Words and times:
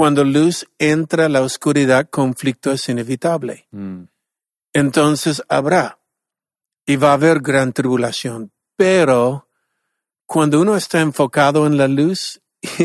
cuando 0.00 0.24
luz 0.24 0.66
entra 0.78 1.26
a 1.26 1.28
la 1.28 1.42
oscuridad, 1.42 2.08
conflicto 2.08 2.72
es 2.72 2.88
inevitable. 2.88 3.66
Mm. 3.70 4.04
Entonces 4.72 5.42
habrá 5.46 5.98
y 6.86 6.96
va 6.96 7.10
a 7.10 7.12
haber 7.12 7.40
gran 7.40 7.74
tribulación. 7.74 8.50
Pero 8.76 9.46
cuando 10.24 10.58
uno 10.58 10.74
está 10.74 11.02
enfocado 11.02 11.66
en 11.66 11.76
la 11.76 11.86
luz, 11.86 12.40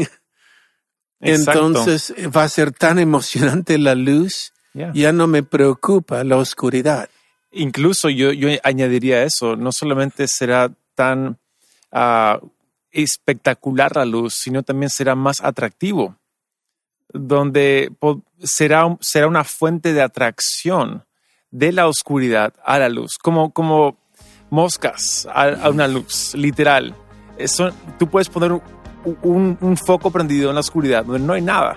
entonces 1.21 2.13
va 2.35 2.43
a 2.43 2.49
ser 2.49 2.73
tan 2.73 2.99
emocionante 2.99 3.77
la 3.77 3.95
luz, 3.95 4.51
Yeah. 4.73 4.91
ya 4.93 5.13
no 5.13 5.25
me 5.27 5.41
preocupa 5.41 6.21
la 6.25 6.35
oscuridad. 6.35 7.09
Incluso 7.49 8.09
yo, 8.09 8.33
yo 8.33 8.49
añadiría 8.61 9.23
eso, 9.23 9.55
no 9.55 9.71
solamente 9.71 10.27
será 10.27 10.69
tan 10.95 11.37
ah, 11.93 12.41
espectacular 12.91 13.95
la 13.95 14.03
luz, 14.03 14.33
sino 14.33 14.63
también 14.63 14.89
será 14.89 15.15
más 15.15 15.39
atractivo, 15.39 16.17
donde 17.15 17.91
será, 18.43 18.97
será 19.01 19.27
una 19.27 19.43
fuente 19.43 19.93
de 19.93 20.01
atracción 20.01 21.03
de 21.51 21.71
la 21.71 21.87
oscuridad 21.87 22.53
a 22.63 22.77
la 22.79 22.89
luz, 22.89 23.17
como, 23.17 23.51
como 23.51 23.97
moscas 24.49 25.27
a, 25.33 25.43
a 25.65 25.69
una 25.69 25.87
luz, 25.87 26.33
literal. 26.35 26.95
Eso, 27.37 27.69
tú 27.97 28.07
puedes 28.07 28.29
poner 28.29 28.51
un, 28.51 28.61
un- 29.23 29.57
un 29.61 29.77
foco 29.77 30.11
prendido 30.11 30.49
en 30.49 30.55
la 30.55 30.61
oscuridad 30.61 31.05
donde 31.05 31.19
no 31.25 31.33
hay 31.33 31.41
nada. 31.41 31.75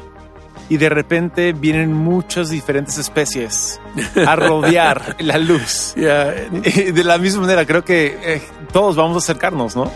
Y 0.71 0.77
de 0.77 0.89
repente 0.91 1.53
vienen 1.55 1.93
muchas 1.95 2.51
diferentes 2.51 2.98
especies 2.98 3.81
a 4.27 4.37
rodear 4.37 5.17
la 5.20 5.39
luz. 5.39 5.95
De 5.97 7.03
la 7.05 7.17
misma 7.19 7.43
manera, 7.43 7.65
creo 7.65 7.84
que 7.84 8.19
eh, 8.23 8.43
todos 8.73 8.97
vamos 8.97 9.15
a 9.17 9.19
acercarnos, 9.19 9.75
¿no? 9.77 9.91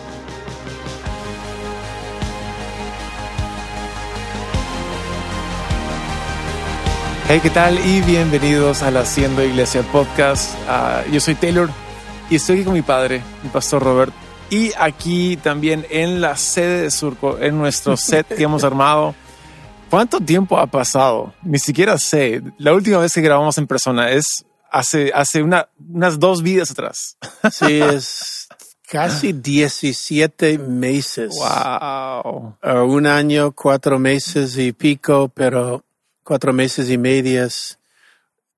Hey, 7.28 7.40
¿qué 7.42 7.50
tal? 7.50 7.78
Y 7.86 8.00
bienvenidos 8.02 8.82
al 8.82 8.96
Haciendo 8.96 9.42
Iglesia 9.44 9.82
Podcast. 9.90 10.54
Ah, 10.68 11.02
yo 11.10 11.20
soy 11.20 11.34
Taylor 11.34 11.70
y 12.28 12.36
estoy 12.36 12.56
aquí 12.56 12.64
con 12.64 12.74
mi 12.74 12.82
padre, 12.82 13.22
mi 13.42 13.48
pastor 13.48 13.82
Robert. 13.82 14.12
Y 14.50 14.72
aquí 14.78 15.38
también 15.38 15.86
en 15.88 16.20
la 16.20 16.36
sede 16.36 16.82
de 16.82 16.90
Surco, 16.90 17.38
en 17.38 17.56
nuestro 17.56 17.96
set 17.96 18.26
que 18.28 18.42
hemos 18.42 18.64
armado. 18.64 19.14
¿Cuánto 19.88 20.20
tiempo 20.20 20.58
ha 20.58 20.66
pasado? 20.66 21.34
Ni 21.42 21.58
siquiera 21.58 21.96
sé. 21.98 22.42
La 22.58 22.74
última 22.74 22.98
vez 22.98 23.12
que 23.12 23.20
grabamos 23.22 23.56
en 23.58 23.66
persona 23.66 24.10
es 24.10 24.44
hace, 24.70 25.10
hace 25.14 25.42
una- 25.42 25.68
unas 25.90 26.18
dos 26.18 26.42
vidas 26.42 26.70
atrás. 26.70 27.16
sí, 27.50 27.80
es 27.82 28.48
casi 28.90 29.32
17 29.32 30.58
meses. 30.58 31.34
Wow. 31.34 32.56
Uh, 32.62 32.92
un 32.92 33.06
año, 33.06 33.52
cuatro 33.52 33.98
meses 33.98 34.58
y 34.58 34.72
pico, 34.72 35.30
pero 35.34 35.82
cuatro 36.24 36.52
meses 36.52 36.90
y 36.90 36.98
medias. 36.98 37.78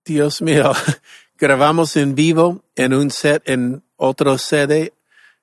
Dios 0.05 0.43
mío, 0.43 0.73
grabamos 1.39 1.97
en 1.97 2.15
vivo 2.15 2.63
en 2.77 2.95
un 2.95 3.11
set 3.11 3.43
en 3.49 3.83
otro 3.97 4.39
sede 4.39 4.93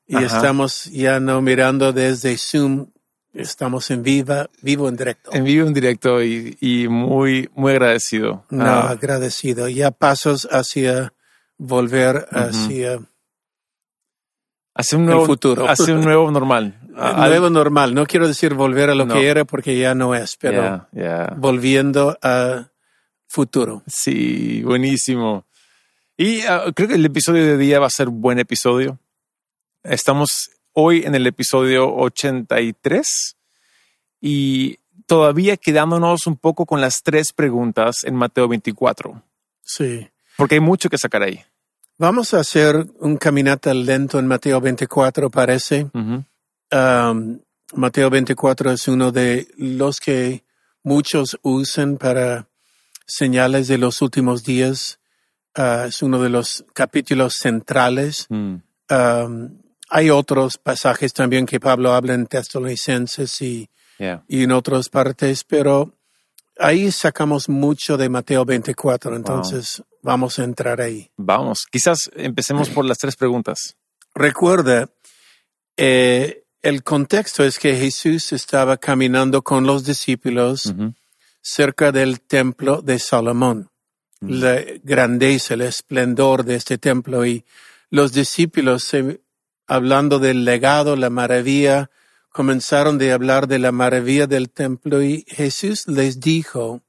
y 0.07 0.15
Ajá. 0.17 0.25
estamos 0.37 0.85
ya 0.85 1.19
no 1.19 1.41
mirando 1.41 1.93
desde 1.93 2.37
Zoom, 2.37 2.87
estamos 3.33 3.89
en 3.91 4.03
viva, 4.03 4.49
vivo 4.61 4.87
en 4.89 4.97
directo. 4.97 5.31
En 5.33 5.43
vivo, 5.45 5.65
en 5.67 5.73
directo 5.73 6.21
y, 6.21 6.57
y 6.59 6.87
muy, 6.87 7.49
muy 7.55 7.71
agradecido. 7.71 8.45
No, 8.49 8.65
Ah, 8.65 8.89
agradecido. 8.89 9.67
Ya 9.69 9.91
pasos 9.91 10.47
hacia 10.51 11.13
volver 11.57 12.27
hacia 12.31 12.99
hace 14.73 14.95
un 14.95 15.05
nuevo 15.05 15.25
futuro. 15.25 15.67
Hace 15.67 15.93
un 15.93 16.01
nuevo 16.01 16.29
normal. 16.31 16.77
El 16.97 17.15
nuevo 17.15 17.49
normal. 17.49 17.93
No 17.93 18.05
quiero 18.05 18.27
decir 18.27 18.53
volver 18.53 18.89
a 18.89 18.95
lo 18.95 19.05
No. 19.05 19.13
que 19.13 19.27
era 19.27 19.45
porque 19.45 19.77
ya 19.79 19.95
no 19.95 20.13
es, 20.13 20.35
pero 20.37 20.61
Yeah, 20.61 20.89
yeah. 20.93 21.33
volviendo 21.37 22.17
a 22.21 22.67
futuro. 23.27 23.81
Sí, 23.87 24.61
buenísimo. 24.63 25.45
Y 26.17 26.41
ah, 26.41 26.65
creo 26.75 26.87
que 26.89 26.95
el 26.95 27.05
episodio 27.05 27.45
de 27.45 27.57
día 27.57 27.79
va 27.79 27.87
a 27.87 27.91
ser 27.91 28.09
un 28.09 28.21
buen 28.21 28.37
episodio. 28.39 28.99
Estamos 29.83 30.51
hoy 30.73 31.03
en 31.05 31.15
el 31.15 31.25
episodio 31.25 31.93
83 31.95 33.35
y 34.19 34.77
todavía 35.07 35.57
quedándonos 35.57 36.27
un 36.27 36.37
poco 36.37 36.65
con 36.65 36.81
las 36.81 37.01
tres 37.03 37.33
preguntas 37.33 38.03
en 38.03 38.15
Mateo 38.15 38.47
24, 38.47 39.23
Sí. 39.63 40.07
porque 40.37 40.55
hay 40.55 40.61
mucho 40.61 40.89
que 40.89 40.97
sacar 40.97 41.23
ahí. 41.23 41.41
Vamos 42.01 42.33
a 42.33 42.39
hacer 42.39 42.87
un 42.99 43.15
caminata 43.17 43.75
lento 43.75 44.17
en 44.17 44.25
Mateo 44.25 44.59
24, 44.59 45.29
parece. 45.29 45.83
Ujú. 45.93 46.25
Um, 46.71 47.39
Mateo 47.75 48.09
24 48.09 48.71
es 48.71 48.87
uno 48.87 49.11
de 49.11 49.47
los 49.55 49.99
que 49.99 50.43
muchos 50.81 51.37
usan 51.43 51.97
para 51.97 52.47
señales 53.05 53.67
de 53.67 53.77
los 53.77 54.01
últimos 54.01 54.43
días. 54.43 54.97
Ah, 55.53 55.85
es 55.89 56.01
uno 56.01 56.19
de 56.23 56.29
los 56.29 56.65
capítulos 56.73 57.35
centrales. 57.39 58.25
Mm. 58.29 58.55
Um, 58.89 59.61
hay 59.91 60.09
otros 60.09 60.57
pasajes 60.57 61.13
también 61.13 61.45
que 61.45 61.59
Pablo 61.59 61.93
habla 61.93 62.15
en 62.15 62.25
Tesalonicenses 62.25 63.39
y, 63.43 63.69
Yeah. 63.99 64.23
y 64.27 64.41
en 64.41 64.53
otras 64.53 64.89
partes, 64.89 65.43
pero 65.43 65.93
ahí 66.57 66.91
sacamos 66.91 67.49
mucho 67.49 67.97
de 67.97 68.09
Mateo 68.09 68.45
24, 68.45 69.15
entonces 69.15 69.83
vamos 70.01 70.39
a 70.39 70.43
entrar 70.43 70.81
ahí. 70.81 71.11
Vamos, 71.17 71.65
quizás 71.69 72.09
empecemos 72.15 72.69
por 72.69 72.85
las 72.85 72.97
tres 72.97 73.15
preguntas. 73.15 73.75
Recuerda, 74.13 74.89
eh, 75.77 76.43
el 76.61 76.83
contexto 76.83 77.43
es 77.43 77.57
que 77.57 77.75
Jesús 77.75 78.33
estaba 78.33 78.77
caminando 78.77 79.41
con 79.41 79.65
los 79.65 79.83
discípulos 79.85 80.73
cerca 81.41 81.91
del 81.91 82.21
templo 82.21 82.81
de 82.81 82.99
Salomón. 82.99 83.69
La 84.21 84.61
grandeza, 84.83 85.55
el 85.55 85.61
esplendor 85.61 86.45
de 86.45 86.53
este 86.55 86.77
templo 86.77 87.25
y 87.25 87.43
los 87.89 88.13
discípulos, 88.13 88.83
se- 88.83 89.21
hablando 89.65 90.19
del 90.19 90.45
legado, 90.45 90.95
la 90.95 91.09
maravilla, 91.09 91.89
comenzaron 92.31 92.97
de 92.97 93.11
hablar 93.11 93.47
de 93.47 93.59
la 93.59 93.71
maravilla 93.71 94.25
del 94.25 94.49
templo 94.49 95.03
y 95.03 95.25
Jesús 95.27 95.87
les 95.87 96.19
dijo, 96.19 96.81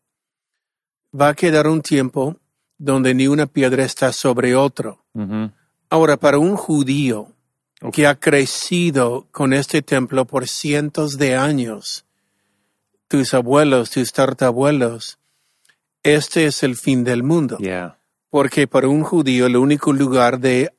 va 1.19 1.31
a 1.31 1.35
quedar 1.35 1.67
un 1.67 1.83
tiempo 1.83 2.37
donde 2.79 3.15
ni 3.15 3.27
una 3.27 3.47
piedra 3.47 3.85
está 3.85 4.13
sobre 4.13 4.55
otro. 4.55 5.05
Ahora, 5.91 6.17
para 6.17 6.39
un 6.39 6.57
judío 6.57 7.33
que 7.93 8.07
ha 8.07 8.15
crecido 8.15 9.27
con 9.31 9.53
este 9.53 9.83
templo 9.83 10.25
por 10.25 10.49
cientos 10.49 11.19
de 11.19 11.37
años, 11.37 12.05
tus 13.09 13.35
abuelos, 13.35 13.91
tus 13.91 14.13
tartabuelos, 14.13 15.19
este 16.03 16.47
es 16.47 16.63
el 16.63 16.77
fin 16.77 17.05
del 17.05 17.23
mundo. 17.23 17.59
Yeah. 17.59 17.99
Porque 18.31 18.67
para 18.67 18.89
un 18.89 19.03
judío 19.03 19.47
el 19.47 19.57
único 19.57 19.93
lugar 19.93 20.41
de 20.41 20.73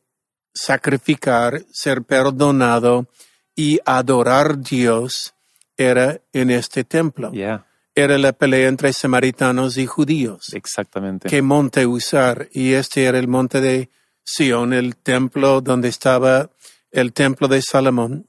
sacrificar, 0.54 1.64
ser 1.72 2.04
perdonado 2.04 3.08
y 3.56 3.80
adorar 3.86 4.52
a 4.52 4.56
Dios 4.58 5.34
era 5.78 6.20
en 6.34 6.50
este 6.52 6.84
templo. 6.84 7.32
Yeah. 7.32 7.66
Era 7.96 8.18
la 8.18 8.34
pelea 8.34 8.68
entre 8.70 8.92
samaritanos 8.94 9.78
y 9.78 9.86
judíos 9.86 10.54
Exactamente. 10.54 11.30
qué 11.30 11.42
monte 11.42 11.86
usar. 11.86 12.50
Y 12.52 12.74
este 12.74 13.04
era 13.06 13.20
el 13.20 13.28
monte 13.28 13.62
de 13.62 13.90
Sion, 14.24 14.74
el 14.74 14.96
templo 14.96 15.62
donde 15.62 15.90
estaba 15.90 16.50
el 16.92 17.14
templo 17.14 17.48
de 17.48 17.62
Salomón. 17.62 18.28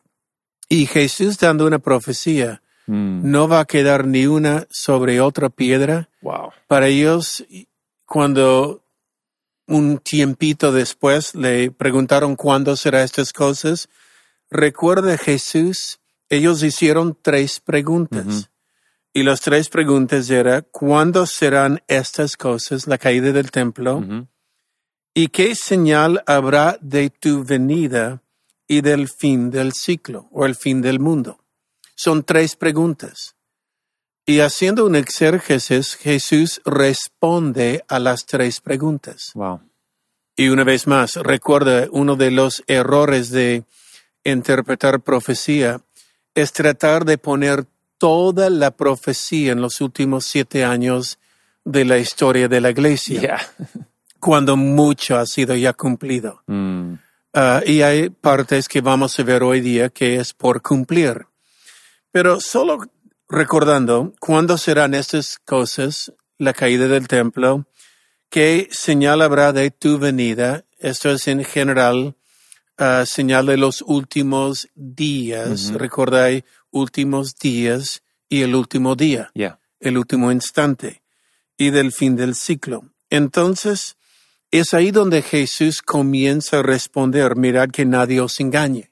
Y 0.68 0.86
Jesús 0.86 1.38
dando 1.38 1.66
una 1.66 1.78
profecía, 1.78 2.60
Mm. 2.86 3.30
no 3.30 3.48
va 3.48 3.60
a 3.60 3.64
quedar 3.64 4.06
ni 4.06 4.26
una 4.26 4.66
sobre 4.70 5.18
otra 5.22 5.48
piedra. 5.48 6.10
Wow. 6.20 6.50
Para 6.66 6.88
ellos, 6.88 7.42
cuando 8.04 8.82
un 9.66 9.96
tiempito 9.98 10.70
después 10.72 11.34
le 11.34 11.70
preguntaron 11.70 12.36
cuándo 12.36 12.76
será 12.76 13.02
estas 13.02 13.32
cosas, 13.32 13.88
recuerda 14.50 15.16
Jesús, 15.18 16.00
ellos 16.28 16.62
hicieron 16.62 17.18
tres 17.20 17.60
preguntas. 17.60 18.50
Y 19.12 19.22
las 19.22 19.40
tres 19.40 19.68
preguntas 19.68 20.28
eran, 20.28 20.66
¿cuándo 20.72 21.26
serán 21.26 21.82
estas 21.86 22.36
cosas, 22.36 22.86
la 22.86 22.98
caída 22.98 23.30
del 23.32 23.50
templo? 23.50 24.02
¿Y 25.14 25.28
qué 25.28 25.54
señal 25.54 26.22
habrá 26.26 26.76
de 26.80 27.10
tu 27.10 27.44
venida 27.44 28.22
y 28.66 28.80
del 28.80 29.08
fin 29.08 29.50
del 29.50 29.72
ciclo 29.72 30.28
o 30.32 30.44
el 30.44 30.56
fin 30.56 30.82
del 30.82 30.98
mundo? 30.98 31.38
Son 31.94 32.24
tres 32.24 32.56
preguntas. 32.56 33.36
Y 34.26 34.40
haciendo 34.40 34.86
un 34.86 34.96
exérgesis, 34.96 35.94
Jesús 35.94 36.60
responde 36.64 37.84
a 37.86 37.98
las 38.00 38.26
tres 38.26 38.60
preguntas. 38.60 39.30
Wow. 39.34 39.60
Y 40.34 40.48
una 40.48 40.64
vez 40.64 40.88
más, 40.88 41.14
recuerda, 41.14 41.86
uno 41.92 42.16
de 42.16 42.32
los 42.32 42.64
errores 42.66 43.30
de 43.30 43.64
interpretar 44.24 45.00
profecía 45.00 45.80
es 46.34 46.52
tratar 46.52 47.04
de 47.04 47.18
poner 47.18 47.66
toda 47.98 48.50
la 48.50 48.72
profecía 48.72 49.52
en 49.52 49.60
los 49.60 49.80
últimos 49.80 50.24
siete 50.24 50.64
años 50.64 51.18
de 51.64 51.84
la 51.84 51.98
historia 51.98 52.48
de 52.48 52.60
la 52.60 52.70
iglesia, 52.70 53.20
Yeah. 53.20 53.40
cuando 54.20 54.56
mucho 54.56 55.16
ha 55.16 55.26
sido 55.26 55.54
ya 55.54 55.72
cumplido. 55.72 56.42
Mm. 56.46 56.94
Ah, 57.32 57.62
y 57.66 57.82
hay 57.82 58.10
partes 58.10 58.68
que 58.68 58.80
vamos 58.80 59.18
a 59.18 59.22
ver 59.22 59.42
hoy 59.42 59.60
día 59.60 59.88
que 59.90 60.16
es 60.16 60.32
por 60.34 60.62
cumplir. 60.62 61.26
Pero 62.12 62.40
solo 62.40 62.78
recordando 63.28 64.12
cuándo 64.20 64.56
serán 64.56 64.94
estas 64.94 65.38
cosas, 65.38 66.12
la 66.38 66.52
caída 66.52 66.86
del 66.86 67.08
templo, 67.08 67.66
qué 68.30 68.68
señal 68.70 69.22
habrá 69.22 69.52
de 69.52 69.70
tu 69.70 69.98
venida. 69.98 70.64
Esto 70.78 71.10
es 71.10 71.26
en 71.26 71.44
general 71.44 72.14
uh, 72.78 73.04
señal 73.06 73.46
de 73.46 73.56
los 73.56 73.82
últimos 73.82 74.68
días. 74.74 75.72
Recordáis 75.72 76.44
últimos 76.70 77.36
días 77.36 78.02
y 78.28 78.42
el 78.42 78.54
último 78.54 78.96
día, 78.96 79.30
Yeah. 79.34 79.58
el 79.80 79.98
último 79.98 80.32
instante 80.32 81.02
y 81.56 81.70
del 81.70 81.92
fin 81.92 82.16
del 82.16 82.34
ciclo. 82.34 82.90
Entonces, 83.10 83.96
es 84.50 84.74
ahí 84.74 84.90
donde 84.90 85.22
Jesús 85.22 85.82
comienza 85.82 86.58
a 86.58 86.62
responder, 86.62 87.36
mirad 87.36 87.70
que 87.70 87.84
nadie 87.84 88.20
os 88.20 88.40
engañe. 88.40 88.90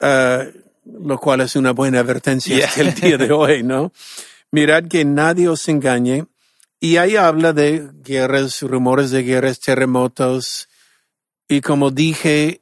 Ah, 0.00 0.44
lo 0.84 1.18
cual 1.18 1.42
es 1.42 1.56
una 1.56 1.72
buena 1.72 2.00
advertencia 2.00 2.56
Yeah. 2.56 2.66
hasta 2.66 2.80
el 2.82 2.94
día 2.94 3.18
de 3.18 3.32
hoy, 3.32 3.62
¿no? 3.62 3.92
Mirad 4.50 4.84
que 4.88 5.04
nadie 5.04 5.48
os 5.48 5.68
engañe. 5.68 6.26
Y 6.80 6.96
ahí 6.96 7.16
habla 7.16 7.52
de 7.52 7.90
guerras, 8.02 8.62
rumores 8.62 9.10
de 9.10 9.22
guerras, 9.22 9.60
terremotos. 9.60 10.68
Y 11.50 11.62
como 11.62 11.90
dije, 11.90 12.60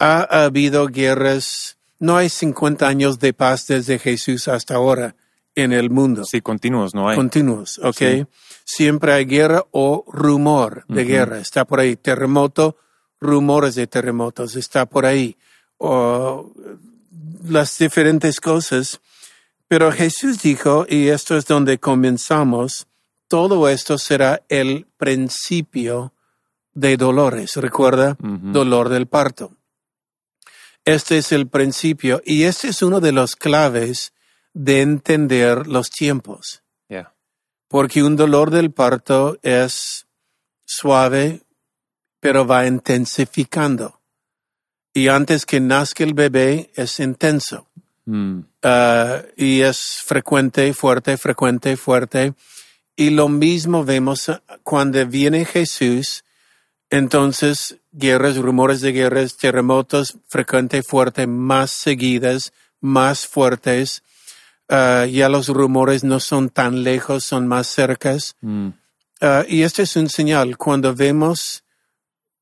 ha 0.00 0.44
habido 0.44 0.88
guerras. 0.88 1.78
No 2.00 2.16
hay 2.16 2.28
50 2.28 2.86
años 2.86 3.20
de 3.20 3.32
paz 3.32 3.68
desde 3.68 4.00
Jesús 4.00 4.48
hasta 4.48 4.74
ahora 4.74 5.14
en 5.54 5.72
el 5.72 5.88
mundo 5.88 6.24
Sí, 6.24 6.40
continuos, 6.40 6.96
no 6.96 7.08
hay. 7.08 7.14
continuos, 7.14 7.78
¿ok? 7.78 7.96
Sí. 7.96 8.26
Siempre 8.64 9.12
hay 9.12 9.24
guerra 9.24 9.64
o 9.70 10.04
rumor 10.08 10.84
de 10.88 11.04
guerra. 11.04 11.38
Está 11.38 11.64
por 11.64 11.78
ahí. 11.78 11.94
Terremoto, 11.94 12.76
rumores 13.20 13.76
de 13.76 13.86
terremotos. 13.86 14.56
Está 14.56 14.84
por 14.86 15.06
ahí. 15.06 15.36
O 15.78 16.52
las 17.44 17.78
diferentes 17.78 18.40
cosas. 18.40 19.00
Pero 19.68 19.92
Jesús 19.92 20.42
dijo, 20.42 20.86
y 20.88 21.06
esto 21.06 21.36
es 21.36 21.46
donde 21.46 21.78
comenzamos, 21.78 22.88
todo 23.28 23.68
esto 23.68 23.96
será 23.96 24.42
el 24.48 24.86
principio 24.96 26.12
de 26.74 26.96
dolores. 26.96 27.56
Recuerda, 27.56 28.16
dolor 28.20 28.88
del 28.88 29.06
parto. 29.06 29.56
Este 30.84 31.18
es 31.18 31.32
el 31.32 31.48
principio 31.48 32.20
y 32.24 32.42
este 32.42 32.68
es 32.68 32.82
uno 32.82 33.00
de 33.00 33.12
los 33.12 33.36
claves 33.36 34.12
de 34.52 34.82
entender 34.82 35.66
los 35.66 35.90
tiempos, 35.90 36.62
Yeah. 36.88 37.14
porque 37.68 38.02
un 38.02 38.16
dolor 38.16 38.50
del 38.50 38.70
parto 38.70 39.38
es 39.42 40.06
suave, 40.66 41.42
pero 42.20 42.46
va 42.46 42.66
intensificando. 42.66 44.00
Y 44.92 45.08
antes 45.08 45.44
que 45.46 45.60
nazca 45.60 46.04
el 46.04 46.14
bebé 46.14 46.70
es 46.74 47.00
intenso. 47.00 47.66
Mm. 48.04 48.40
Ah, 48.62 49.22
y 49.36 49.62
es 49.62 50.02
frecuente, 50.04 50.72
fuerte, 50.74 51.16
frecuente, 51.16 51.76
fuerte. 51.76 52.34
Y 52.94 53.10
lo 53.10 53.28
mismo 53.28 53.84
vemos 53.84 54.30
cuando 54.62 55.04
viene 55.06 55.44
Jesús, 55.44 56.23
entonces 56.90 57.78
guerras, 57.92 58.36
rumores 58.36 58.80
de 58.80 58.92
guerras, 58.92 59.36
terremotos, 59.36 60.16
frecuente, 60.28 60.82
fuerte, 60.82 61.26
más 61.26 61.70
seguidas, 61.70 62.52
más 62.80 63.26
fuertes. 63.26 64.02
Ah, 64.68 65.06
ya 65.06 65.28
los 65.28 65.48
rumores 65.48 66.04
no 66.04 66.20
son 66.20 66.48
tan 66.50 66.82
lejos, 66.82 67.24
son 67.24 67.46
más 67.48 67.66
cercas. 67.66 68.36
Mm. 68.40 68.68
Ah, 69.20 69.44
y 69.48 69.62
este 69.62 69.82
es 69.82 69.96
un 69.96 70.08
señal 70.08 70.56
cuando 70.56 70.94
vemos 70.94 71.64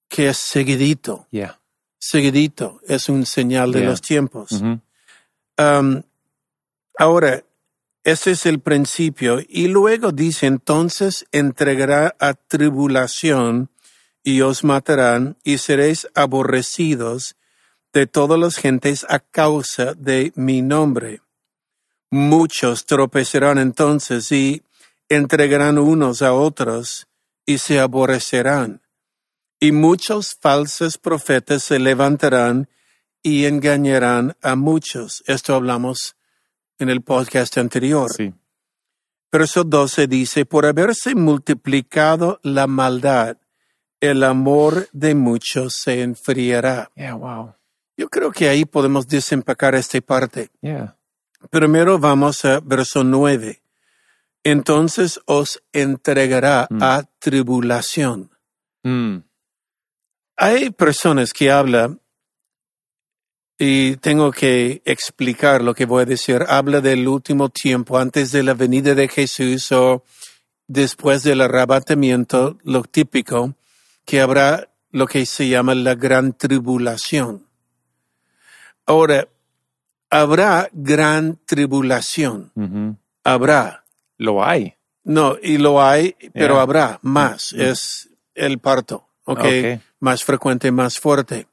que 0.08 0.28
es 0.28 0.36
seguidito, 0.38 1.26
Yeah. 1.30 1.58
seguidito, 1.98 2.80
es 2.86 3.08
un 3.08 3.24
señal 3.26 3.72
de 3.72 3.80
Yeah. 3.80 3.88
los 3.90 4.00
tiempos. 4.02 4.50
Um, 5.58 6.02
ahora, 6.98 7.44
ese 8.04 8.32
es 8.32 8.46
el 8.46 8.60
principio. 8.60 9.38
Y 9.48 9.68
luego 9.68 10.12
dice, 10.12 10.46
entonces 10.46 11.26
entregará 11.32 12.14
a 12.18 12.34
tribulación 12.34 13.70
y 14.22 14.40
os 14.40 14.64
matarán 14.64 15.36
y 15.44 15.58
seréis 15.58 16.08
aborrecidos 16.14 17.36
de 17.92 18.06
todas 18.06 18.38
las 18.38 18.56
gentes 18.56 19.04
a 19.08 19.18
causa 19.18 19.94
de 19.94 20.32
mi 20.34 20.62
nombre. 20.62 21.20
Muchos 22.10 22.86
tropezarán 22.86 23.58
entonces 23.58 24.30
y 24.32 24.62
entregarán 25.08 25.78
unos 25.78 26.22
a 26.22 26.32
otros 26.32 27.06
y 27.46 27.58
se 27.58 27.80
aborrecerán. 27.80 28.82
Y 29.60 29.72
muchos 29.72 30.36
falsos 30.40 30.98
profetas 30.98 31.62
se 31.62 31.78
levantarán 31.78 32.68
y 33.22 33.44
engañarán 33.44 34.36
a 34.42 34.56
muchos. 34.56 35.22
Esto 35.26 35.54
hablamos 35.54 36.16
en 36.78 36.88
el 36.88 37.02
podcast 37.02 37.56
anterior. 37.58 38.10
Sí. 38.12 38.32
Verso 39.30 39.64
12 39.64 40.08
dice, 40.08 40.44
por 40.44 40.66
haberse 40.66 41.14
multiplicado 41.14 42.38
la 42.42 42.66
maldad, 42.66 43.38
el 44.02 44.24
amor 44.24 44.88
de 44.92 45.14
muchos 45.14 45.74
se 45.76 46.02
enfriará. 46.02 46.90
Yeah, 46.96 47.14
wow. 47.14 47.54
Yo 47.96 48.08
creo 48.08 48.32
que 48.32 48.48
ahí 48.48 48.64
podemos 48.64 49.06
desempacar 49.06 49.76
esta 49.76 50.00
parte. 50.00 50.50
Yeah. 50.60 50.96
Primero 51.50 51.98
vamos 52.00 52.44
a 52.44 52.58
verso 52.60 53.04
9. 53.04 53.62
Entonces 54.44 55.20
os 55.26 55.62
entregará 55.72 56.66
Mm. 56.68 56.82
a 56.82 57.04
tribulación. 57.20 58.30
Mm. 58.82 59.18
Hay 60.36 60.70
personas 60.70 61.32
que 61.32 61.52
hablan 61.52 62.00
y 63.56 63.96
tengo 63.98 64.32
que 64.32 64.82
explicar 64.84 65.62
lo 65.62 65.74
que 65.74 65.86
voy 65.86 66.02
a 66.02 66.06
decir. 66.06 66.44
Habla 66.48 66.80
del 66.80 67.06
último 67.06 67.50
tiempo, 67.50 67.98
antes 67.98 68.32
de 68.32 68.42
la 68.42 68.54
venida 68.54 68.96
de 68.96 69.06
Jesús 69.06 69.70
o 69.70 70.02
después 70.66 71.22
del 71.22 71.42
arrebatamiento, 71.42 72.58
lo 72.64 72.82
típico, 72.82 73.54
que 74.04 74.20
habrá 74.20 74.68
lo 74.90 75.06
que 75.06 75.24
se 75.26 75.48
llama 75.48 75.74
la 75.74 75.94
gran 75.94 76.32
tribulación. 76.32 77.46
Ahora, 78.86 79.28
habrá 80.10 80.68
gran 80.72 81.38
tribulación. 81.46 82.52
Habrá. 83.24 83.84
Lo 84.18 84.44
hay. 84.44 84.74
No, 85.04 85.36
y 85.42 85.58
lo 85.58 85.82
hay, 85.82 86.14
pero 86.32 86.54
Yeah. 86.54 86.62
habrá 86.62 86.98
más. 87.02 87.52
Mm. 87.52 87.60
Es 87.60 88.08
el 88.34 88.58
parto, 88.58 89.08
¿ok? 89.24 89.40
Ok. 89.40 89.80
Más 90.00 90.24
frecuente, 90.24 90.70
más 90.70 90.98
fuerte. 90.98 91.46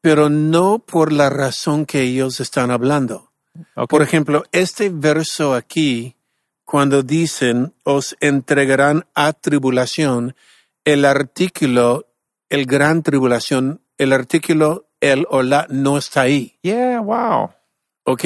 Pero 0.00 0.28
no 0.28 0.80
por 0.80 1.12
la 1.12 1.30
razón 1.30 1.86
que 1.86 2.02
ellos 2.02 2.40
están 2.40 2.70
hablando. 2.70 3.30
Por 3.88 4.02
ejemplo, 4.02 4.44
este 4.50 4.88
verso 4.88 5.54
aquí, 5.54 6.16
cuando 6.64 7.02
dicen, 7.02 7.74
os 7.84 8.16
entregarán 8.20 9.04
a 9.14 9.32
tribulación, 9.32 10.34
el 10.84 11.04
artículo, 11.04 12.08
el 12.48 12.66
gran 12.66 13.02
tribulación, 13.02 13.82
el 13.98 14.12
artículo 14.12 14.88
el 15.00 15.26
o 15.30 15.42
la 15.42 15.66
no 15.68 15.98
está 15.98 16.22
ahí. 16.22 16.58
Yeah, 16.62 17.00
wow. 17.00 17.50
¿ok? 18.04 18.24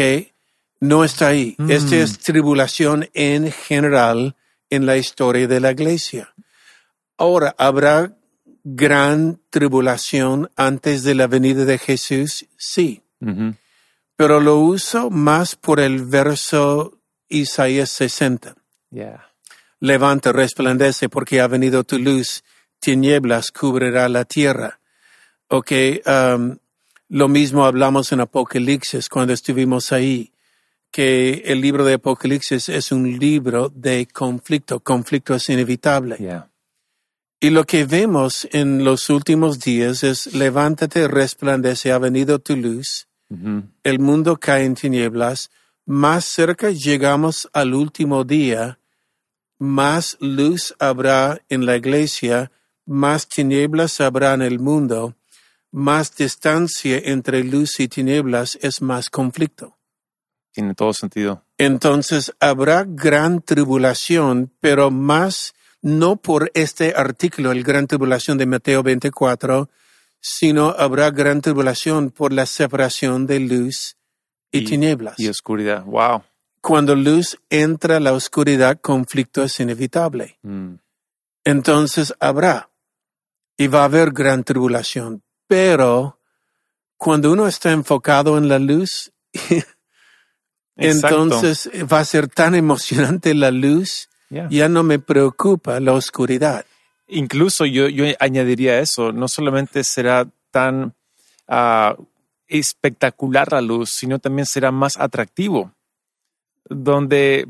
No 0.81 1.05
está 1.05 1.29
ahí. 1.29 1.55
Mm. 1.59 1.71
Esta 1.71 1.97
es 1.97 2.19
tribulación 2.19 3.09
en 3.15 3.51
general 3.51 4.37
en 4.71 4.87
la 4.87 4.97
historia 4.97 5.49
de 5.49 5.61
la 5.61 5.73
iglesia. 5.73 6.35
Ahora, 7.17 7.55
¿habrá 7.59 8.17
gran 8.63 9.41
tribulación 9.49 10.51
antes 10.55 11.03
de 11.03 11.15
la 11.15 11.27
venida 11.29 11.65
de 11.65 11.79
Jesús? 11.79 12.47
Sí, 12.59 13.03
Ujú. 13.21 13.55
pero 14.17 14.41
lo 14.41 14.59
uso 14.59 15.09
más 15.09 15.57
por 15.57 15.81
el 15.81 16.05
verso 16.05 17.01
Isaías 17.29 17.91
60. 17.91 18.55
Yeah. 18.91 19.33
Levanta, 19.81 20.33
resplandece, 20.33 21.09
porque 21.09 21.41
ha 21.41 21.49
venido 21.49 21.85
tu 21.85 21.99
luz, 21.99 22.43
tinieblas 22.81 23.51
cubrirá 23.51 24.09
la 24.09 24.25
tierra. 24.25 24.81
Ok, 25.49 25.73
um, 26.07 26.57
lo 27.09 27.29
mismo 27.29 27.65
hablamos 27.65 28.11
en 28.13 28.21
Apocalipsis 28.21 29.09
cuando 29.09 29.33
estuvimos 29.33 29.93
ahí, 29.93 30.33
que 30.91 31.43
el 31.47 31.61
libro 31.61 31.85
de 31.85 31.95
Apocalipsis 31.95 32.69
es 32.69 32.91
un 32.91 33.19
libro 33.19 33.69
de 33.69 34.07
conflicto, 34.07 34.81
conflicto 34.81 35.35
es 35.35 35.49
inevitable. 35.49 36.17
Yeah. 36.17 36.51
Y 37.39 37.51
lo 37.51 37.65
que 37.65 37.85
vemos 37.85 38.49
en 38.51 38.83
los 38.83 39.11
últimos 39.11 39.61
días 39.61 40.03
es, 40.03 40.35
levántate, 40.35 41.07
resplandece, 41.07 41.93
ha 41.93 41.99
venido 41.99 42.39
tu 42.39 42.57
luz, 42.57 43.09
Ujú. 43.29 43.65
el 43.83 43.99
mundo 43.99 44.39
cae 44.39 44.65
en 44.65 44.75
tinieblas, 44.75 45.51
más 45.85 46.25
cerca 46.25 46.71
llegamos 46.71 47.49
al 47.53 47.75
último 47.75 48.25
día, 48.25 48.79
más 49.59 50.17
luz 50.21 50.75
habrá 50.79 51.43
en 51.49 51.67
la 51.67 51.77
iglesia, 51.77 52.51
más 52.85 53.29
tinieblas 53.29 54.01
habrá 54.01 54.35
en 54.35 54.43
el 54.43 54.59
mundo, 54.59 55.15
más 55.71 56.15
distancia 56.17 57.01
entre 57.05 57.45
luz 57.45 57.81
y 57.81 57.89
tinieblas 57.89 58.59
es 58.63 58.81
más 58.83 59.11
conflicto. 59.11 59.77
Tiene 60.53 60.75
todo 60.75 60.93
sentido. 60.93 61.43
Entonces 61.59 62.33
habrá 62.41 62.85
gran 62.87 63.43
tribulación, 63.43 64.53
pero 64.61 64.91
más 64.91 65.55
no 65.83 66.17
por 66.17 66.51
este 66.55 66.95
artículo, 66.97 67.53
el 67.53 67.63
gran 67.63 67.87
tribulación 67.87 68.39
de 68.39 68.47
Mateo 68.47 68.83
24, 68.83 69.69
sino 70.21 70.71
habrá 70.71 71.11
gran 71.11 71.41
tribulación 71.41 72.11
por 72.11 72.33
la 72.33 72.47
separación 72.47 73.27
de 73.27 73.41
luz 73.41 73.97
y, 74.51 74.65
tinieblas. 74.65 75.19
Y 75.19 75.29
oscuridad. 75.29 75.85
Wow. 75.85 76.23
Cuando 76.67 76.97
luz 76.97 77.39
entra 77.49 78.01
la 78.01 78.13
oscuridad, 78.13 78.81
conflicto 78.81 79.45
es 79.45 79.61
inevitable. 79.61 80.37
Mm. 80.43 80.75
Entonces 81.45 82.13
habrá 82.19 82.71
y 83.57 83.69
va 83.69 83.83
a 83.83 83.85
haber 83.85 84.11
gran 84.11 84.43
tribulación. 84.43 85.23
Pero 85.47 86.19
cuando 86.97 87.31
uno 87.31 87.47
está 87.47 87.71
enfocado 87.71 88.37
en 88.37 88.49
la 88.49 88.59
luz, 88.59 89.13
entonces 90.77 91.71
va 91.91 92.01
a 92.01 92.05
ser 92.05 92.27
tan 92.27 92.57
emocionante 92.57 93.33
la 93.35 93.53
luz, 93.53 94.09
Yeah. 94.29 94.49
ya 94.51 94.69
no 94.69 94.83
me 94.83 94.99
preocupa 94.99 95.79
la 95.79 95.93
oscuridad. 95.93 96.67
Incluso 97.07 97.65
yo, 97.65 97.89
yo 97.89 98.07
añadiría 98.19 98.81
eso, 98.81 99.13
no 99.13 99.29
solamente 99.29 99.85
será 99.85 100.29
tan 100.51 100.97
ah, 101.47 101.95
espectacular 102.49 103.53
la 103.53 103.61
luz, 103.61 103.91
sino 103.91 104.19
también 104.19 104.47
será 104.47 104.73
más 104.73 104.95
atractivo, 104.99 105.76
donde 106.69 107.47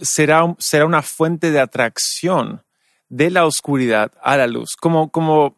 será, 0.00 0.54
será 0.58 0.86
una 0.86 1.02
fuente 1.02 1.50
de 1.50 1.60
atracción 1.60 2.62
de 3.08 3.30
la 3.30 3.46
oscuridad 3.46 4.12
a 4.22 4.36
la 4.36 4.46
luz, 4.46 4.76
como, 4.78 5.10
como 5.10 5.56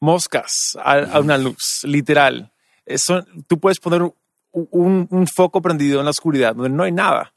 moscas 0.00 0.76
a, 0.82 0.98
a 0.98 1.20
una 1.20 1.38
luz, 1.38 1.80
literal. 1.84 2.52
Eh, 2.86 2.98
son- 2.98 3.26
tú 3.46 3.58
puedes 3.58 3.78
poner 3.78 4.02
un, 4.02 4.14
un- 4.52 5.06
un 5.10 5.26
foco 5.26 5.60
prendido 5.62 5.98
en 6.00 6.04
la 6.06 6.10
oscuridad 6.10 6.54
donde 6.54 6.70
no 6.70 6.82
hay 6.84 6.92
nada. 6.92 7.32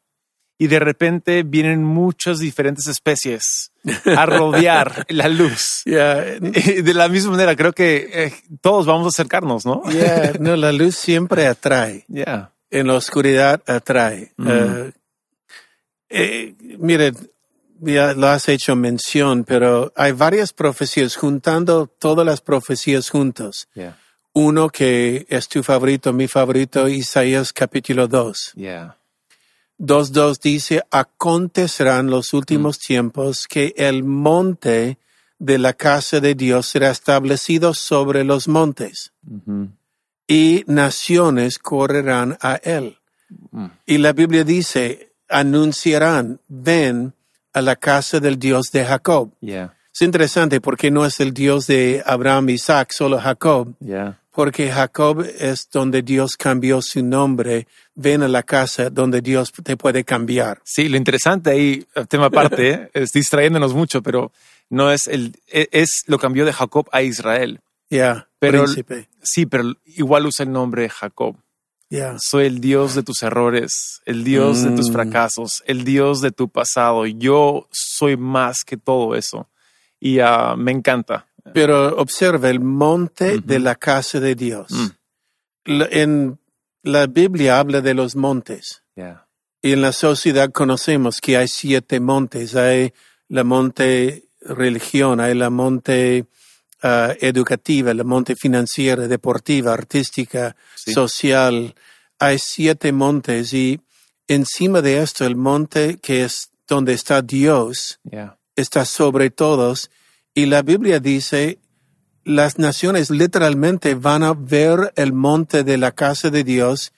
Y 0.57 0.67
de 0.67 0.79
repente 0.79 1.43
vienen 1.43 1.83
muchas 1.83 2.37
diferentes 2.39 2.87
especies 2.87 3.71
a 4.15 4.25
rodear 4.25 5.05
la 5.09 5.27
luz. 5.27 5.81
De 5.85 6.93
la 6.93 7.09
misma 7.09 7.31
manera, 7.31 7.55
creo 7.55 7.73
que 7.73 8.09
eh, 8.13 8.33
todos 8.61 8.85
vamos 8.85 9.05
a 9.05 9.09
acercarnos, 9.09 9.65
¿no? 9.65 9.81
no, 10.39 10.55
la 10.55 10.71
luz 10.71 10.95
siempre 10.95 11.47
atrae. 11.47 12.05
Yeah. 12.09 12.51
En 12.69 12.87
la 12.87 12.93
oscuridad 12.95 13.61
atrae. 13.67 14.31
Mm. 14.37 14.47
Eh, 14.49 14.91
eh, 16.13 16.55
mire, 16.77 17.11
ya 17.79 18.13
lo 18.13 18.27
has 18.27 18.47
hecho 18.47 18.75
mención, 18.75 19.43
pero 19.43 19.91
hay 19.95 20.11
varias 20.13 20.53
profecías, 20.53 21.15
juntando 21.15 21.87
todas 21.87 22.25
las 22.25 22.41
profecías 22.41 23.09
juntos. 23.09 23.67
Yeah. 23.73 23.97
Uno 24.33 24.69
que 24.69 25.25
es 25.29 25.47
tu 25.47 25.61
favorito, 25.63 26.13
mi 26.13 26.27
favorito, 26.27 26.87
Isaías 26.87 27.51
capítulo 27.51 28.07
2. 28.07 28.53
Yeah. 28.55 28.97
2.2 29.79 30.39
dice, 30.39 30.83
acontecerán 30.91 32.09
los 32.09 32.33
últimos 32.33 32.79
tiempos 32.79 33.47
que 33.47 33.73
el 33.75 34.03
monte 34.03 34.97
de 35.39 35.57
la 35.57 35.73
casa 35.73 36.19
de 36.19 36.35
Dios 36.35 36.67
será 36.67 36.89
establecido 36.91 37.73
sobre 37.73 38.23
los 38.23 38.47
montes 38.47 39.11
Mhm. 39.23 39.75
y 40.27 40.63
naciones 40.67 41.59
correrán 41.59 42.37
a 42.41 42.55
él. 42.63 42.97
Mm. 43.51 43.65
Y 43.85 43.97
la 43.97 44.13
Biblia 44.13 44.43
dice, 44.43 45.12
anunciarán, 45.29 46.39
ven 46.47 47.13
a 47.53 47.61
la 47.61 47.75
casa 47.75 48.19
del 48.19 48.39
Dios 48.39 48.67
de 48.71 48.85
Jacob. 48.85 49.31
Yeah. 49.41 49.75
Es 49.93 50.01
interesante 50.01 50.59
porque 50.59 50.89
no 50.89 51.05
es 51.05 51.19
el 51.19 51.33
Dios 51.33 51.67
de 51.67 52.01
Abraham, 52.05 52.49
Isaac, 52.49 52.91
solo 52.91 53.19
Jacob, 53.19 53.75
Yeah. 53.79 54.19
porque 54.31 54.71
Jacob 54.71 55.21
es 55.39 55.69
donde 55.71 56.01
Dios 56.01 56.35
cambió 56.35 56.81
su 56.81 57.03
nombre. 57.03 57.67
Ven 57.93 58.23
a 58.23 58.27
la 58.27 58.41
casa 58.41 58.89
donde 58.89 59.21
Dios 59.21 59.51
te 59.51 59.77
puede 59.77 60.03
cambiar. 60.03 60.59
Sí, 60.63 60.89
lo 60.89 60.97
interesante 60.97 61.51
ahí, 61.51 61.85
eh, 61.95 62.05
tema 62.09 62.25
aparte, 62.25 62.69
¿eh? 62.73 62.89
es 62.93 63.11
distrayéndonos 63.11 63.73
mucho, 63.75 64.01
pero 64.01 64.31
no 64.69 64.91
es 64.91 65.05
el, 65.07 65.35
e- 65.51 65.69
es 65.71 66.03
lo 66.07 66.17
cambió 66.17 66.45
de 66.45 66.53
Jacob 66.53 66.87
a 66.91 67.03
Israel. 67.03 67.59
Ya, 67.91 68.27
Pero- 68.39 68.63
príncipe. 68.63 69.09
Sí, 69.21 69.45
pero 69.45 69.75
igual 69.85 70.25
usa 70.25 70.43
el 70.43 70.51
nombre 70.51 70.89
Jacob. 70.89 71.35
Soy 72.17 72.45
el 72.45 72.59
Dios 72.61 72.95
de 72.95 73.03
tus 73.03 73.21
errores, 73.23 74.01
el 74.05 74.23
Dios 74.23 74.63
de 74.63 74.71
tus 74.71 74.89
Mm. 74.89 74.93
fracasos, 74.93 75.63
el 75.67 75.83
Dios 75.83 76.21
de 76.21 76.31
tu 76.31 76.49
pasado. 76.49 77.05
Yo 77.05 77.67
soy 77.71 78.17
más 78.17 78.63
que 78.63 78.77
todo 78.77 79.15
eso. 79.15 79.49
Y 79.99 80.19
ah, 80.19 80.55
me 80.57 80.71
encanta. 80.71 81.27
Pero 81.53 81.95
observa 81.97 82.49
el 82.49 82.59
monte 82.61 83.39
de 83.39 83.59
la 83.59 83.75
casa 83.75 84.19
de 84.19 84.33
Dios. 84.35 84.71
Mm. 84.71 84.87
La- 85.65 85.87
En 85.91 86.39
la 86.83 87.07
Biblia 87.07 87.59
habla 87.59 87.81
de 87.81 87.93
los 87.93 88.15
montes. 88.15 88.81
Yeah. 88.95 89.27
Y 89.61 89.71
en 89.73 89.81
la 89.81 89.91
sociedad 89.93 90.51
conocemos 90.51 91.21
que 91.21 91.37
hay 91.37 91.47
siete 91.47 91.99
montes. 91.99 92.55
Hay 92.55 92.93
la 93.29 93.43
monte 93.43 94.25
religión, 94.41 95.19
hay 95.21 95.33
la 95.35 95.49
monte 95.49 96.25
ah, 96.83 97.13
educativa, 97.21 97.93
la 97.93 98.03
monte 98.03 98.35
financiera, 98.35 99.07
deportiva, 99.07 99.73
artística, 99.73 100.55
Sí. 100.75 100.93
social. 100.93 101.73
Hay 102.19 102.37
siete 102.39 102.91
montes 102.91 103.53
y 103.53 103.79
encima 104.27 104.81
de 104.81 105.01
esto 105.01 105.25
el 105.25 105.35
monte 105.35 105.97
que 106.01 106.23
es 106.23 106.51
donde 106.67 106.93
está 106.93 107.21
Dios 107.21 107.99
Yeah. 108.09 108.37
está 108.55 108.85
sobre 108.85 109.29
todos. 109.29 109.89
Y 110.35 110.45
la 110.47 110.61
Biblia 110.61 110.99
dice, 110.99 111.59
las 112.25 112.57
naciones 112.59 113.09
literalmente 113.09 113.95
van 113.95 114.23
a 114.23 114.33
ver 114.33 114.93
el 114.95 115.11
monte 115.13 115.63
de 115.63 115.77
la 115.77 115.91
casa 115.91 116.29
de 116.29 116.43
Dios 116.43 116.91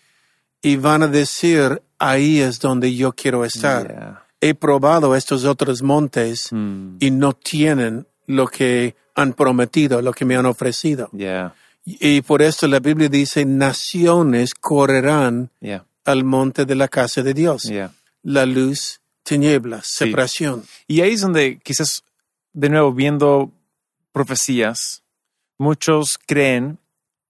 y 0.62 0.76
van 0.78 1.04
a 1.04 1.08
decir, 1.08 1.82
ahí 2.00 2.40
es 2.42 2.60
donde 2.60 2.96
yo 2.96 3.14
quiero 3.14 3.46
estar. 3.46 3.88
Yeah. 3.88 4.22
He 4.42 4.54
probado 4.54 5.16
estos 5.16 5.44
otros 5.46 5.82
montes 5.82 6.50
Mm. 6.52 6.98
y 7.00 7.10
no 7.12 7.34
tienen 7.34 8.08
lo 8.28 8.48
que 8.48 8.96
han 9.16 9.34
prometido, 9.34 10.02
lo 10.02 10.12
que 10.14 10.26
me 10.26 10.36
han 10.36 10.46
ofrecido. 10.46 11.10
Yeah. 11.12 11.56
Y 11.86 12.22
por 12.22 12.42
esto 12.42 12.68
la 12.68 12.80
Biblia 12.80 13.10
dice, 13.10 13.46
naciones 13.46 14.54
correrán 14.54 15.50
Yeah. 15.62 15.86
al 16.04 16.24
monte 16.24 16.66
de 16.66 16.76
la 16.76 16.88
casa 16.88 17.22
de 17.24 17.34
Dios. 17.34 17.64
Yeah. 17.64 17.92
La 18.24 18.46
luz, 18.46 19.00
tinieblas, 19.24 19.86
Sí. 19.88 20.06
separación. 20.06 20.64
Y 20.88 21.02
ahí 21.02 21.14
es 21.14 21.22
donde 21.22 21.60
quizás, 21.64 22.04
de 22.54 22.70
nuevo, 22.70 22.92
viendo 22.94 23.52
profecías, 24.12 25.04
muchos 25.58 26.18
creen 26.26 26.78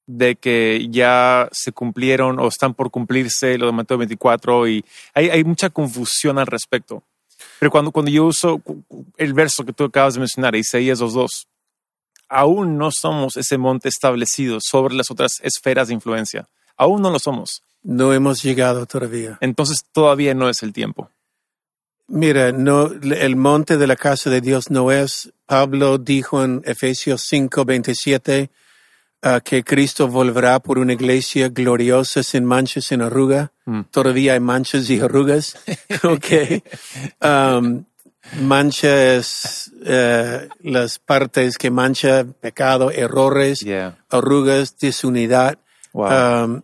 de 0.07 0.35
que 0.35 0.87
ya 0.91 1.49
se 1.51 1.71
cumplieron 1.71 2.39
o 2.39 2.47
están 2.47 2.73
por 2.75 2.91
cumplirse 2.91 3.57
lo 3.57 3.65
de 3.65 3.71
Mateo 3.71 3.97
24 3.97 4.67
y 4.67 4.85
hay, 5.13 5.29
hay 5.29 5.43
mucha 5.43 5.69
confusión 5.69 6.37
al 6.37 6.45
respecto. 6.47 7.01
Pero 7.59 7.71
cuando, 7.71 7.91
cuando 7.91 8.11
yo 8.11 8.25
uso 8.25 8.61
el 9.17 9.33
verso 9.33 9.65
que 9.65 9.73
tú 9.73 9.85
acabas 9.85 10.13
de 10.13 10.19
mencionar, 10.19 10.55
Isaías 10.55 10.99
2.2, 10.99 11.47
aún 12.29 12.77
no 12.77 12.91
somos 12.91 13.37
ese 13.37 13.57
monte 13.57 13.89
establecido 13.89 14.59
sobre 14.61 14.95
las 14.95 15.11
otras 15.11 15.39
esferas 15.41 15.87
de 15.87 15.93
influencia. 15.93 16.47
Aún 16.77 17.01
no 17.01 17.11
lo 17.11 17.19
somos. 17.19 17.61
No 17.83 18.13
hemos 18.13 18.41
llegado 18.41 18.85
todavía. 18.85 19.37
Entonces 19.41 19.85
todavía 19.91 20.33
no 20.33 20.49
es 20.49 20.63
el 20.63 20.73
tiempo. 20.73 21.09
Mira, 22.07 22.51
no, 22.51 22.87
el 22.87 23.35
monte 23.35 23.77
de 23.77 23.87
la 23.87 23.95
casa 23.95 24.29
de 24.29 24.41
Dios 24.41 24.69
no 24.69 24.91
es. 24.91 25.31
Pablo 25.45 25.97
dijo 25.97 26.43
en 26.43 26.61
Efesios 26.65 27.23
5, 27.27 27.65
27 27.65 28.49
ah, 29.23 29.41
que 29.43 29.63
Cristo 29.63 30.07
volverá 30.07 30.59
por 30.59 30.77
una 30.77 30.93
iglesia 30.93 31.49
gloriosa, 31.49 32.21
sin 32.21 32.45
manchas, 32.45 32.85
sin 32.85 33.01
arruga. 33.01 33.51
Mm. 33.65 33.81
Todavía 33.89 34.33
hay 34.33 34.39
manchas 34.39 34.89
y 34.89 34.99
arrugas. 34.99 35.57
ok. 36.03 36.63
Um, 37.21 37.85
mancha 38.41 39.15
es 39.15 39.71
eh, 39.85 40.47
las 40.61 40.99
partes 40.99 41.57
que 41.57 41.69
mancha 41.71 42.25
pecado, 42.41 42.91
errores, 42.91 43.59
Yeah. 43.61 43.97
arrugas, 44.09 44.77
desunidad. 44.77 45.57
Wow. 45.93 46.43
Um, 46.45 46.61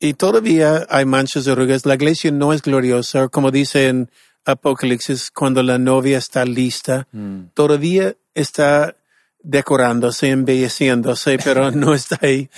y 0.00 0.14
todavía 0.14 0.86
hay 0.90 1.04
manchas 1.04 1.46
arrugas. 1.48 1.86
La 1.86 1.94
iglesia 1.94 2.30
no 2.30 2.52
es 2.52 2.62
gloriosa, 2.62 3.28
como 3.28 3.50
dice 3.50 3.88
en 3.88 4.10
Apocalipsis, 4.44 5.30
cuando 5.30 5.62
la 5.62 5.78
novia 5.78 6.18
está 6.18 6.44
lista, 6.44 7.06
Mm. 7.12 7.46
todavía 7.54 8.14
está 8.34 8.96
decorándose, 9.42 10.28
embelleciéndose, 10.30 11.38
pero 11.44 11.70
no 11.70 11.94
está 11.94 12.18
ahí. 12.22 12.48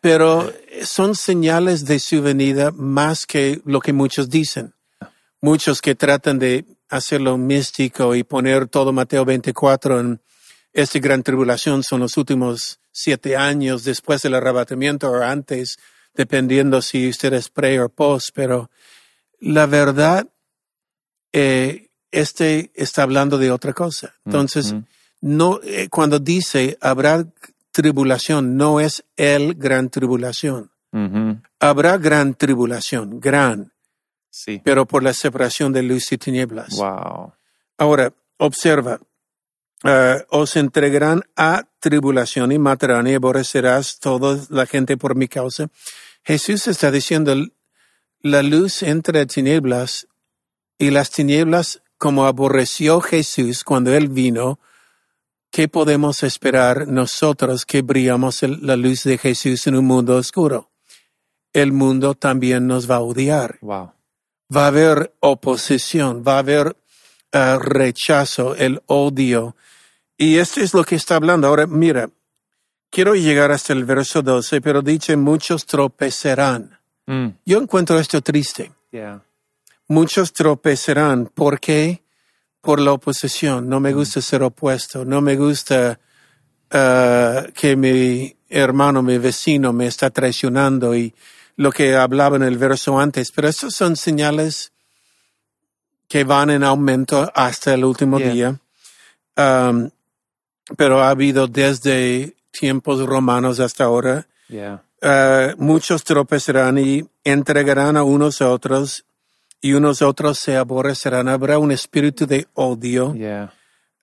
Pero 0.00 0.52
son 0.84 1.14
señales 1.14 1.84
de 1.86 1.98
su 1.98 2.22
venida 2.22 2.70
más 2.72 3.26
que 3.26 3.60
lo 3.64 3.80
que 3.80 3.92
muchos 3.92 4.28
dicen. 4.30 4.74
Muchos 5.40 5.80
que 5.82 5.94
tratan 5.94 6.38
de 6.38 6.64
hacerlo 6.88 7.36
místico 7.38 8.14
y 8.14 8.24
poner 8.24 8.68
todo 8.68 8.92
Mateo 8.92 9.24
24 9.24 10.00
en 10.00 10.20
esta 10.72 10.98
gran 10.98 11.22
tribulación 11.22 11.82
son 11.82 12.00
los 12.00 12.16
últimos 12.16 12.80
siete 12.90 13.36
años 13.36 13.84
después 13.84 14.22
del 14.22 14.34
arrebatamiento 14.34 15.10
o 15.10 15.22
antes, 15.22 15.78
dependiendo 16.14 16.82
si 16.82 17.08
usted 17.08 17.32
es 17.32 17.48
pre 17.48 17.80
o 17.80 17.88
post, 17.88 18.30
pero 18.34 18.70
la 19.40 19.66
verdad, 19.66 20.26
eh, 21.32 21.88
este 22.10 22.70
está 22.74 23.02
hablando 23.02 23.38
de 23.38 23.50
otra 23.50 23.72
cosa. 23.72 24.14
Entonces, 24.24 24.72
Ujú. 24.72 24.84
no, 25.20 25.60
eh, 25.62 25.88
cuando 25.88 26.18
dice 26.18 26.78
habrá 26.80 27.24
tribulación, 27.70 28.56
no 28.56 28.80
es 28.80 29.04
el 29.16 29.54
gran 29.54 29.90
tribulación. 29.90 30.70
Habrá 31.58 31.98
gran 31.98 32.34
tribulación, 32.34 33.18
gran, 33.18 33.72
Sí. 34.36 34.60
pero 34.64 34.84
por 34.84 35.04
la 35.04 35.14
separación 35.14 35.72
de 35.72 35.84
luz 35.84 36.10
y 36.10 36.18
tinieblas. 36.18 36.76
Wow. 36.76 37.34
Ahora, 37.78 38.12
observa, 38.38 38.98
eh, 39.84 40.24
os 40.28 40.56
entregarán 40.56 41.22
a 41.36 41.68
tribulación 41.78 42.50
y 42.50 42.58
matarán 42.58 43.06
y 43.06 43.14
aborrecerás 43.14 44.00
toda 44.00 44.44
la 44.50 44.66
gente 44.66 44.96
por 44.96 45.14
mi 45.14 45.28
causa. 45.28 45.68
Jesús 46.24 46.66
está 46.66 46.90
diciendo, 46.90 47.32
la 48.22 48.42
luz 48.42 48.82
entre 48.82 49.24
tinieblas 49.26 50.08
y 50.78 50.90
las 50.90 51.12
tinieblas 51.12 51.82
como 51.96 52.26
aborreció 52.26 53.00
Jesús 53.00 53.62
cuando 53.62 53.94
Él 53.94 54.08
vino, 54.08 54.58
¿qué 55.52 55.68
podemos 55.68 56.24
esperar 56.24 56.88
nosotros 56.88 57.64
que 57.64 57.82
brillamos 57.82 58.42
la 58.42 58.74
luz 58.74 59.04
de 59.04 59.16
Jesús 59.16 59.68
en 59.68 59.76
un 59.76 59.84
mundo 59.84 60.16
oscuro? 60.16 60.72
El 61.52 61.70
mundo 61.70 62.16
también 62.16 62.66
nos 62.66 62.90
va 62.90 62.96
a 62.96 63.00
odiar. 63.00 63.58
Wow. 63.60 63.92
Va 64.54 64.64
a 64.64 64.68
haber 64.68 65.14
oposición, 65.20 66.22
va 66.26 66.36
a 66.36 66.38
haber 66.38 66.76
ah, 67.32 67.58
rechazo, 67.60 68.54
el 68.54 68.82
odio. 68.86 69.56
Y 70.16 70.36
esto 70.38 70.60
es 70.60 70.74
lo 70.74 70.84
que 70.84 70.94
está 70.96 71.16
hablando. 71.16 71.48
Ahora, 71.48 71.66
mira, 71.66 72.10
quiero 72.90 73.14
llegar 73.14 73.50
hasta 73.50 73.72
el 73.72 73.84
verso 73.84 74.22
12, 74.22 74.60
pero 74.60 74.82
dice, 74.82 75.16
muchos 75.16 75.66
tropezarán. 75.66 76.78
Mm, 77.06 77.28
Yo 77.44 77.58
encuentro 77.60 77.98
esto 77.98 78.20
triste. 78.20 78.72
yeah. 78.92 79.22
Muchos 79.86 80.32
tropezarán. 80.32 81.26
¿Por 81.26 81.60
qué? 81.60 82.02
Por 82.62 82.80
la 82.80 82.92
oposición. 82.92 83.68
No 83.68 83.80
me 83.80 83.92
gusta 83.92 84.22
ser 84.22 84.42
opuesto. 84.42 85.04
No 85.04 85.20
me 85.20 85.36
gusta 85.36 86.00
ah, 86.70 87.44
que 87.54 87.76
mi 87.76 88.34
hermano, 88.48 89.02
mi 89.02 89.18
vecino 89.18 89.72
me 89.74 89.86
está 89.86 90.08
traicionando 90.10 90.94
y 90.96 91.14
lo 91.56 91.70
que 91.72 91.96
hablaba 91.96 92.36
en 92.36 92.42
el 92.42 92.58
verso 92.58 92.98
antes. 92.98 93.30
Pero 93.32 93.48
estos 93.48 93.74
son 93.74 93.96
señales 93.96 94.72
que 96.08 96.24
van 96.24 96.50
en 96.50 96.64
aumento 96.64 97.30
hasta 97.34 97.74
el 97.74 97.84
último 97.84 98.18
Yeah. 98.18 98.32
día. 98.32 98.60
Um, 99.36 99.90
pero 100.76 101.02
ha 101.02 101.10
habido 101.10 101.46
desde 101.48 102.36
tiempos 102.52 103.04
romanos 103.04 103.58
hasta 103.60 103.84
ahora 103.84 104.26
Yeah. 104.48 104.82
eh, 105.02 105.54
muchos 105.58 106.04
tropezarán 106.04 106.78
y 106.78 107.04
entregarán 107.24 107.96
a 107.96 108.02
unos 108.04 108.40
a 108.40 108.50
otros 108.50 109.04
y 109.60 109.72
unos 109.72 110.02
otros 110.02 110.38
se 110.38 110.56
aborrecerán. 110.56 111.28
Habrá 111.28 111.58
un 111.58 111.72
espíritu 111.72 112.26
de 112.26 112.46
odio. 112.54 113.14
Yeah. 113.14 113.52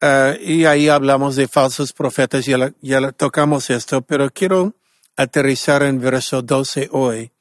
Eh, 0.01 0.39
y 0.43 0.65
ahí 0.65 0.89
hablamos 0.89 1.35
de 1.35 1.47
falsos 1.47 1.93
profetas, 1.93 2.45
ya, 2.45 2.57
la- 2.57 2.73
ya 2.81 2.99
la- 2.99 3.11
tocamos 3.11 3.69
esto, 3.69 4.01
pero 4.01 4.29
quiero 4.31 4.73
aterrizar 5.15 5.83
en 5.83 5.99
verso 6.01 6.41
12 6.41 6.89
hoy. 6.91 7.31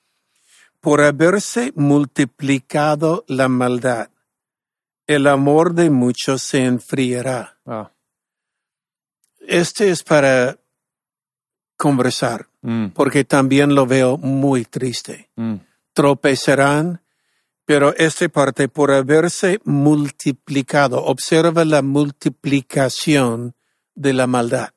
Por 0.81 1.03
haberse 1.03 1.73
multiplicado 1.77 3.25
la 3.29 3.49
maldad, 3.49 4.11
el 5.07 5.27
amor 5.27 5.75
de 5.75 5.91
muchos 5.91 6.43
se 6.43 6.65
enfriará. 6.65 7.59
Wow. 7.65 7.91
Este 9.41 9.91
es 9.91 10.03
para 10.03 10.59
conversar, 11.77 12.47
Mm, 12.63 12.89
porque 12.89 13.25
también 13.25 13.75
lo 13.75 13.87
veo 13.87 14.19
muy 14.19 14.65
triste. 14.67 15.31
mm, 15.37 15.55
tropezarán, 15.95 17.03
pero 17.65 17.95
esta 17.97 18.29
parte 18.29 18.69
por 18.69 18.91
haberse 18.93 19.61
multiplicado, 19.65 21.03
observa 21.05 21.65
la 21.65 21.83
multiplicación 21.83 23.55
de 23.95 24.13
la 24.13 24.27
maldad. 24.27 24.71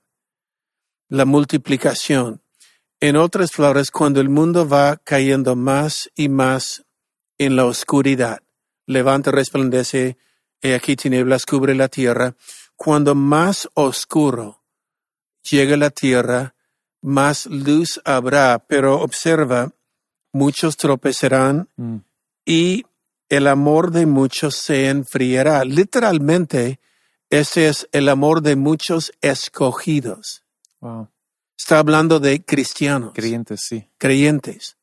La 1.10 1.26
multiplicación. 1.26 2.42
En 3.06 3.18
otras 3.18 3.52
palabras, 3.52 3.92
cuando 3.92 4.22
el 4.22 4.30
mundo 4.30 4.66
va 4.66 4.96
cayendo 4.96 5.58
más 5.58 6.10
y 6.16 6.30
más 6.30 6.86
en 7.38 7.58
la 7.58 7.66
oscuridad, 7.66 8.42
levanta, 8.86 9.30
resplandece, 9.30 10.16
y 10.62 10.72
aquí 10.72 10.96
tinieblas 10.96 11.46
cubre 11.46 11.76
la 11.76 11.90
tierra. 11.90 12.38
Cuando 12.78 13.14
más 13.14 13.68
oscuro 13.74 14.64
llega 15.52 15.76
la 15.76 15.90
tierra, 15.90 16.56
más 17.02 17.46
luz 17.48 18.00
habrá, 18.06 18.64
pero 18.70 19.02
observa, 19.02 19.74
muchos 20.32 20.78
tropezarán 20.78 21.68
mm, 21.76 21.98
y 22.46 22.86
el 23.28 23.48
amor 23.48 23.92
de 23.92 24.06
muchos 24.06 24.56
se 24.56 24.88
enfriará. 24.88 25.66
Literalmente, 25.66 26.80
ese 27.30 27.68
es 27.68 27.90
el 27.92 28.08
amor 28.08 28.42
de 28.42 28.56
muchos 28.56 29.12
escogidos. 29.20 30.46
wow. 30.80 31.13
Está 31.64 31.80
hablando 31.80 32.20
de 32.20 32.44
cristianos, 32.44 33.14
Creyentes, 33.16 33.62
sí. 33.64 33.88
creyentes. 33.98 34.76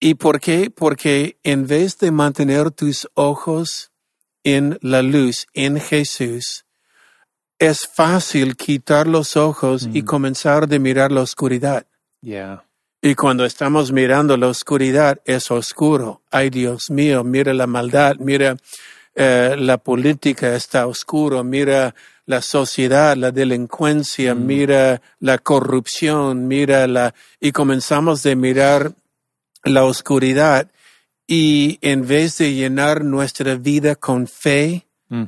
¿Y 0.00 0.14
por 0.14 0.40
qué? 0.40 0.68
Porque 0.68 1.38
en 1.44 1.68
vez 1.68 1.96
de 1.98 2.10
mantener 2.10 2.72
tus 2.72 3.08
ojos 3.14 3.92
en 4.42 4.78
la 4.82 5.02
luz, 5.02 5.46
en 5.54 5.78
Jesús, 5.78 6.64
es 7.60 7.86
fácil 7.86 8.56
quitar 8.56 9.06
los 9.06 9.36
ojos 9.36 9.88
y 9.92 10.02
Mm. 10.02 10.04
comenzar 10.06 10.66
de 10.66 10.80
mirar 10.80 11.12
la 11.12 11.20
oscuridad. 11.20 11.86
Yeah. 12.20 12.64
Y 13.00 13.14
cuando 13.14 13.44
estamos 13.44 13.92
mirando 13.92 14.36
la 14.36 14.48
oscuridad, 14.48 15.20
es 15.24 15.52
oscuro. 15.52 16.22
Ay, 16.32 16.50
Dios 16.50 16.90
mío, 16.90 17.22
mira 17.22 17.54
la 17.54 17.68
maldad, 17.68 18.16
mira 18.18 18.56
eh, 19.14 19.54
la 19.56 19.78
política 19.78 20.56
está 20.56 20.88
oscuro, 20.88 21.44
mira 21.44 21.94
la 22.26 22.40
sociedad, 22.40 23.16
la 23.16 23.30
delincuencia, 23.32 24.34
Mm. 24.34 24.46
mira 24.46 25.02
la 25.18 25.38
corrupción, 25.38 26.46
mira 26.46 26.86
la... 26.86 27.14
Y 27.40 27.52
comenzamos 27.52 28.22
de 28.22 28.36
mirar 28.36 28.92
la 29.64 29.84
oscuridad 29.84 30.70
y 31.26 31.78
en 31.82 32.06
vez 32.06 32.38
de 32.38 32.52
llenar 32.54 33.04
nuestra 33.04 33.54
vida 33.56 33.94
con 33.96 34.26
fe 34.26 34.86
Mm, 35.08 35.24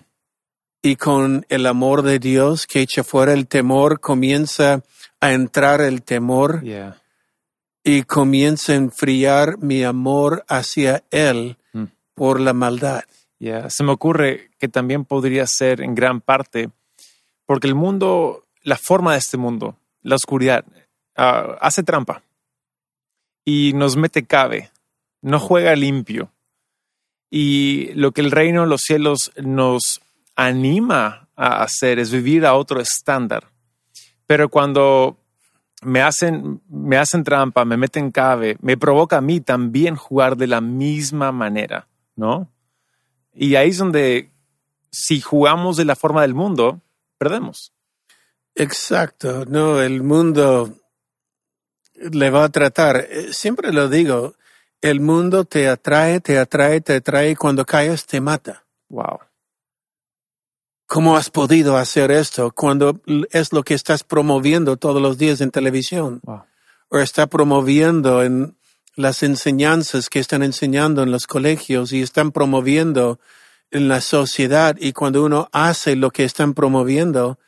y 0.83 0.97
con 0.97 1.45
el 1.49 1.67
amor 1.67 2.03
de 2.03 2.19
Dios 2.19 2.67
que 2.67 2.81
echa 2.81 3.05
fuera 3.05 3.33
el 3.33 3.47
temor, 3.47 4.01
comienza 4.01 4.83
a 5.21 5.33
entrar 5.33 5.81
el 5.81 6.03
temor 6.03 6.63
yeah. 6.63 7.01
y 7.83 8.03
comienza 8.03 8.73
a 8.73 8.77
enfriar 8.77 9.59
mi 9.59 9.83
amor 9.85 10.45
hacia 10.49 11.05
Él 11.11 11.57
Mm. 11.73 11.85
por 12.15 12.41
la 12.41 12.53
maldad. 12.53 13.03
Yeah. 13.39 13.69
Se 13.69 13.83
me 13.85 13.93
ocurre 13.93 14.51
que 14.59 14.69
también 14.69 15.05
podría 15.05 15.47
ser 15.47 15.81
en 15.81 15.95
gran 15.95 16.21
parte 16.21 16.71
porque 17.47 17.67
el 17.67 17.75
mundo, 17.75 18.45
la 18.63 18.77
forma 18.77 19.13
de 19.13 19.19
este 19.19 19.37
mundo, 19.37 19.77
la 20.03 20.17
oscuridad, 20.17 20.65
ah, 21.17 21.57
hace 21.61 21.83
trampa 21.83 22.23
y 23.45 23.73
nos 23.75 23.97
mete 23.97 24.25
cabe, 24.25 24.71
no 25.21 25.39
juega 25.39 25.77
limpio. 25.77 26.31
Y 27.31 27.93
lo 27.95 28.13
que 28.13 28.21
el 28.21 28.31
reino 28.31 28.63
de 28.63 28.69
los 28.69 28.83
cielos 28.83 29.33
nos 29.43 30.01
anima 30.37 31.29
a 31.37 31.63
hacer 31.63 31.99
es 31.99 32.11
vivir 32.11 32.47
a 32.47 32.55
otro 32.55 32.81
estándar. 32.81 33.51
Pero 34.27 34.49
cuando 34.49 35.17
me 35.83 36.01
hacen, 36.01 36.63
me 36.69 36.97
hacen 36.97 37.25
trampa, 37.25 37.65
me 37.65 37.77
meten 37.77 38.11
cabe, 38.11 38.57
me 38.61 38.77
provoca 38.77 39.19
a 39.19 39.21
mí 39.21 39.41
también 39.41 39.97
jugar 39.97 40.37
de 40.37 40.47
la 40.47 40.61
misma 40.61 41.33
manera, 41.33 41.89
¿no? 42.17 42.49
Y 43.35 43.57
ahí 43.57 43.71
es 43.71 43.79
donde, 43.79 44.31
si 44.91 45.21
jugamos 45.21 45.77
de 45.77 45.85
la 45.85 45.97
forma 45.97 46.23
del 46.23 46.35
mundo, 46.35 46.81
perdemos. 47.25 47.73
Exacto, 48.55 49.45
no, 49.47 49.81
el 49.81 50.03
mundo 50.03 50.79
le 51.95 52.31
va 52.31 52.45
a 52.45 52.49
tratar. 52.51 52.97
eh, 53.11 53.33
Siempre 53.33 53.73
lo 53.73 53.89
digo, 53.89 54.35
el 54.81 55.01
mundo 55.01 55.45
te 55.45 55.69
atrae, 55.69 56.21
te 56.21 56.39
atrae, 56.39 56.81
te 56.81 56.97
atrae 56.97 57.31
y 57.31 57.35
cuando 57.37 57.65
caes 57.65 58.05
te 58.07 58.21
mata. 58.21 58.65
Wow. 58.89 59.19
¿Cómo 60.87 61.17
has 61.17 61.31
podido 61.31 61.77
hacer 61.77 62.11
esto 62.11 62.53
cuando 62.53 63.01
es 63.31 63.53
lo 63.53 63.63
que 63.63 63.75
estás 63.75 64.05
promoviendo 64.05 64.77
todos 64.77 65.01
los 65.03 65.17
días 65.19 65.41
en 65.41 65.51
televisión? 65.51 66.21
Wow. 66.23 66.45
o 66.91 66.99
está 66.99 67.27
promoviendo 67.27 68.23
en 68.23 68.57
las 68.95 69.23
enseñanzas 69.23 70.09
que 70.09 70.21
están 70.21 70.43
enseñando 70.43 71.03
en 71.03 71.11
los 71.11 71.27
colegios 71.27 71.93
y 71.93 72.03
están 72.03 72.31
promoviendo 72.31 73.19
en 73.71 73.89
la 73.89 74.01
sociedad 74.01 74.77
y 74.79 74.93
cuando 74.93 75.25
uno 75.25 75.49
hace 75.53 75.97
lo 75.97 76.11
que 76.11 76.25
están 76.25 76.55
promoviendo 76.55 77.39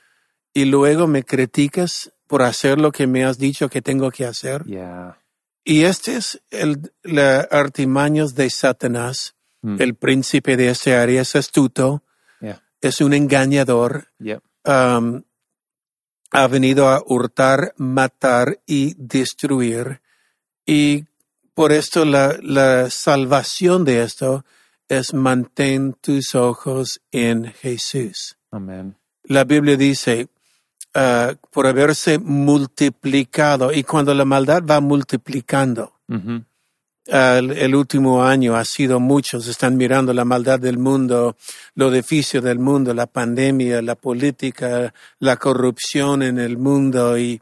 y 0.53 0.65
luego 0.65 1.07
me 1.07 1.23
criticas 1.25 2.13
por 2.27 2.43
hacer 2.43 2.79
lo 2.81 2.91
que 2.93 3.07
me 3.07 3.25
has 3.25 3.39
dicho 3.39 3.69
que 3.69 3.83
tengo 3.83 4.11
que 4.11 4.25
hacer. 4.27 4.65
Yeah. 4.65 5.19
Y 5.65 5.83
este 5.85 6.17
es 6.17 6.41
el 6.51 6.93
la 7.03 7.41
artimaños 7.41 8.35
de 8.35 8.51
Satanás, 8.51 9.35
Mm. 9.63 9.81
el 9.81 9.95
príncipe 9.95 10.57
de 10.57 10.69
este 10.69 10.95
área, 10.95 11.23
es 11.23 11.35
astuto, 11.35 12.03
Yeah. 12.41 12.63
es 12.81 13.01
un 13.01 13.15
engañador, 13.15 14.09
Yep. 14.19 14.43
um, 14.65 15.23
ha 16.31 16.47
venido 16.49 16.89
a 16.89 17.03
hurtar, 17.07 17.73
matar 17.77 18.61
y 18.67 18.95
destruir. 18.99 20.03
Y 20.67 21.05
por 21.55 21.73
esto 21.73 22.05
la, 22.05 22.37
la 22.43 22.91
salvación 22.91 23.85
de 23.85 24.03
esto 24.03 24.45
es 24.89 25.15
mantén 25.15 25.95
tus 26.01 26.35
ojos 26.35 27.01
en 27.13 27.53
Jesús. 27.53 28.37
Amen. 28.51 28.97
La 29.25 29.45
Biblia 29.45 29.77
dice, 29.77 30.29
ah, 30.95 31.35
por 31.51 31.67
haberse 31.67 32.19
multiplicado, 32.19 33.73
y 33.73 33.83
cuando 33.83 34.15
la 34.15 34.25
maldad 34.25 34.63
va 34.65 34.81
multiplicando, 34.81 35.93
el, 37.07 37.51
el 37.53 37.75
último 37.75 38.25
año 38.25 38.57
ha 38.57 38.65
sido 38.65 39.01
muchos, 39.01 39.49
están 39.49 39.77
mirando 39.77 40.13
la 40.13 40.25
maldad 40.25 40.61
del 40.61 40.79
mundo, 40.79 41.37
lo 41.75 41.91
difícil 41.91 42.43
del 42.43 42.59
mundo, 42.59 42.95
la 42.95 43.07
pandemia, 43.07 43.83
la 43.83 43.97
política, 43.97 44.93
la 45.19 45.37
corrupción 45.37 46.23
en 46.23 46.39
el 46.39 46.59
mundo 46.59 47.19
y 47.19 47.41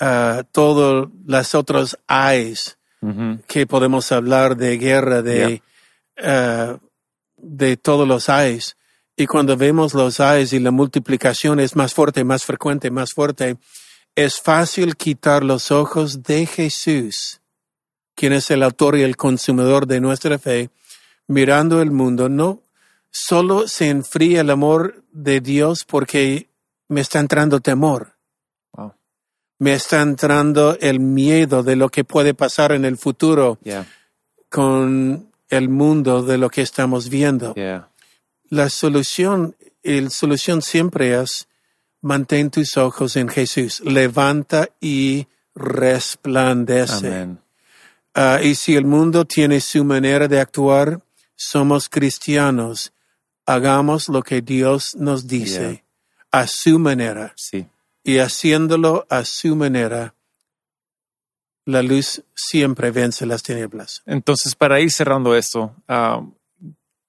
ah, 0.00 0.44
todas 0.52 1.08
las 1.26 1.54
otras 1.54 1.98
Mhm. 3.00 3.42
que 3.46 3.66
podemos 3.66 4.10
hablar 4.10 4.56
de 4.56 4.78
guerra, 4.78 5.22
de 5.22 5.62
ah, 6.22 6.78
de 7.36 7.76
todos 7.76 8.06
los 8.06 8.28
ayes. 8.28 8.76
Y 9.16 9.26
cuando 9.26 9.56
vemos 9.56 9.94
los 9.94 10.20
ayes 10.20 10.52
y 10.52 10.58
la 10.58 10.70
multiplicación 10.70 11.60
es 11.60 11.74
más 11.74 11.94
fuerte, 11.94 12.24
más 12.24 12.44
frecuente, 12.44 12.90
más 12.90 13.12
fuerte, 13.12 13.56
es 14.14 14.40
fácil 14.40 14.96
quitar 14.96 15.44
los 15.44 15.70
ojos 15.70 16.22
de 16.22 16.46
Jesús, 16.46 17.40
quien 18.14 18.32
es 18.32 18.50
el 18.50 18.62
autor 18.62 18.96
y 18.96 19.02
el 19.02 19.16
consumidor 19.16 19.86
de 19.86 20.00
nuestra 20.00 20.38
fe, 20.38 20.70
mirando 21.26 21.80
el 21.80 21.90
mundo. 21.90 22.28
No 22.28 22.62
solo 23.10 23.68
se 23.68 23.88
enfría 23.88 24.42
el 24.42 24.50
amor 24.50 25.02
de 25.12 25.40
Dios 25.40 25.84
porque 25.84 26.48
me 26.88 27.00
está 27.00 27.18
entrando 27.18 27.60
temor. 27.60 28.14
Me 29.58 29.72
está 29.72 30.02
entrando 30.02 30.76
el 30.80 31.00
miedo 31.00 31.62
de 31.62 31.76
lo 31.76 31.88
que 31.88 32.04
puede 32.04 32.34
pasar 32.34 32.72
en 32.72 32.84
el 32.84 32.98
futuro 32.98 33.58
con 34.50 35.30
el 35.48 35.68
mundo 35.68 36.22
de 36.22 36.38
lo 36.38 36.50
que 36.50 36.62
estamos 36.62 37.08
viendo. 37.08 37.54
La 38.48 38.68
solución, 38.70 39.56
la 39.82 40.10
solución 40.10 40.62
siempre 40.62 41.20
es 41.20 41.48
mantén 42.02 42.50
tus 42.50 42.76
ojos 42.76 43.16
en 43.16 43.28
Jesús, 43.28 43.80
levanta 43.80 44.68
y 44.80 45.26
resplandece. 45.54 47.36
Ah, 48.14 48.40
y 48.42 48.54
si 48.54 48.76
el 48.76 48.84
mundo 48.84 49.24
tiene 49.24 49.60
su 49.60 49.84
manera 49.84 50.28
de 50.28 50.40
actuar, 50.40 51.00
somos 51.34 51.88
cristianos, 51.88 52.92
hagamos 53.44 54.08
lo 54.08 54.22
que 54.22 54.40
Dios 54.40 54.94
nos 54.96 55.26
dice 55.26 55.84
a 56.30 56.46
su 56.46 56.78
manera. 56.78 57.32
Sí. 57.36 57.66
Y 58.02 58.18
haciéndolo 58.18 59.06
a 59.10 59.24
su 59.24 59.56
manera, 59.56 60.14
la 61.66 61.82
luz 61.82 62.22
siempre 62.34 62.90
vence 62.90 63.26
las 63.26 63.42
tinieblas. 63.42 64.02
Entonces, 64.06 64.54
para 64.54 64.80
ir 64.80 64.90
cerrando 64.90 65.36
esto, 65.36 65.74
ah, 65.88 66.24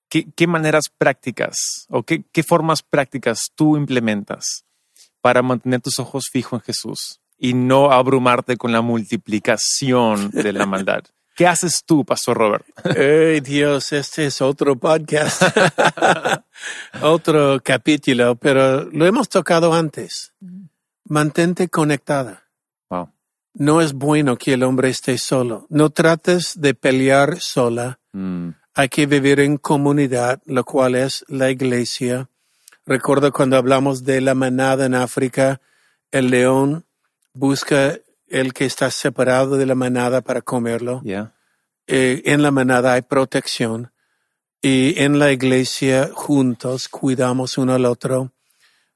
¿qué, 0.10 0.48
maneras 0.48 0.86
prácticas 0.98 1.86
o 1.90 2.04
qué, 2.04 2.24
formas 2.46 2.82
prácticas 2.82 3.52
tú 3.56 3.78
implementas 3.78 4.66
para 5.22 5.42
mantener 5.42 5.80
tus 5.82 6.00
ojos 6.00 6.26
fijos 6.32 6.60
en 6.60 6.66
Jesús 6.66 7.22
y 7.38 7.54
no 7.54 7.92
abrumarte 7.92 8.58
con 8.58 8.72
la 8.72 8.82
multiplicación 8.82 10.32
de 10.32 10.52
la 10.52 10.66
maldad? 10.66 11.04
¿Qué 11.36 11.46
haces 11.46 11.84
tú, 11.86 12.04
Pastor 12.04 12.36
Robert? 12.36 12.66
Ay, 12.84 13.42
Dios, 13.42 13.94
este 13.94 14.26
es 14.26 14.42
otro 14.42 14.76
podcast, 14.76 15.44
otro 17.02 17.60
capítulo, 17.64 18.36
pero 18.38 18.86
lo 18.86 19.06
hemos 19.06 19.30
tocado 19.30 19.72
antes. 19.72 20.34
Mantente 21.04 21.70
conectada. 21.70 22.48
No 23.60 23.82
es 23.82 23.94
bueno 23.94 24.38
que 24.38 24.54
el 24.54 24.62
hombre 24.62 24.90
esté 24.90 25.18
solo. 25.18 25.66
No 25.70 25.90
trates 25.90 26.62
de 26.62 26.76
pelear 26.76 27.40
sola. 27.40 28.00
Mm. 28.14 28.50
Hay 28.76 28.90
que 28.90 29.08
vivir 29.08 29.40
en 29.40 29.58
comunidad, 29.58 30.40
lo 30.46 30.64
cual 30.64 30.94
es 30.94 31.26
la 31.28 31.50
iglesia. 31.50 32.30
Recuerdo 32.86 33.34
cuando 33.34 33.58
hablamos 33.58 34.04
de 34.04 34.22
la 34.22 34.36
manada 34.36 34.86
en 34.86 34.94
África, 34.94 35.60
el 36.12 36.30
león 36.30 36.86
busca 37.34 37.98
el 38.28 38.54
que 38.54 38.66
está 38.66 38.92
separado 38.92 39.58
de 39.58 39.66
la 39.66 39.74
manada 39.74 40.22
para 40.22 40.42
comerlo. 40.42 41.02
Eh, 41.88 42.22
en 42.26 42.44
la 42.44 42.52
manada 42.52 42.94
hay 42.94 43.02
protección 43.02 43.92
y 44.62 45.02
en 45.02 45.18
la 45.18 45.32
iglesia 45.32 46.12
juntos 46.14 46.90
cuidamos 46.90 47.58
uno 47.58 47.74
al 47.74 47.86
otro. 47.86 48.34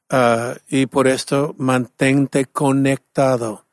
Ah, 0.07 0.53
y 0.69 0.85
por 0.85 1.07
esto 1.07 1.55
mantente 1.57 2.45
conectado 2.45 3.65